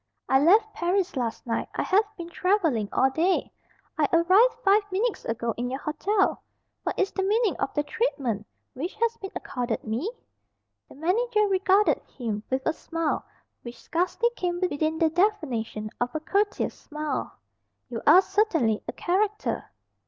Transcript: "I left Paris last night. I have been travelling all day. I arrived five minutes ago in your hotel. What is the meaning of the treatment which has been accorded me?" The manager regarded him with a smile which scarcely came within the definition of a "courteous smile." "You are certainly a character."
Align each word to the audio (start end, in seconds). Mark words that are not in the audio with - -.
"I 0.27 0.39
left 0.39 0.73
Paris 0.73 1.15
last 1.15 1.45
night. 1.45 1.69
I 1.75 1.83
have 1.83 2.05
been 2.17 2.29
travelling 2.31 2.89
all 2.91 3.11
day. 3.11 3.51
I 3.99 4.07
arrived 4.11 4.55
five 4.65 4.81
minutes 4.91 5.25
ago 5.25 5.53
in 5.57 5.69
your 5.69 5.79
hotel. 5.79 6.41
What 6.81 6.97
is 6.97 7.11
the 7.11 7.21
meaning 7.21 7.55
of 7.57 7.71
the 7.75 7.83
treatment 7.83 8.47
which 8.73 8.95
has 8.95 9.17
been 9.17 9.29
accorded 9.35 9.83
me?" 9.83 10.11
The 10.89 10.95
manager 10.95 11.47
regarded 11.47 12.01
him 12.17 12.41
with 12.49 12.65
a 12.65 12.73
smile 12.73 13.23
which 13.61 13.79
scarcely 13.79 14.31
came 14.35 14.59
within 14.59 14.97
the 14.97 15.11
definition 15.11 15.91
of 16.01 16.15
a 16.15 16.19
"courteous 16.19 16.73
smile." 16.73 17.33
"You 17.87 18.01
are 18.07 18.23
certainly 18.23 18.81
a 18.87 18.93
character." 18.93 19.65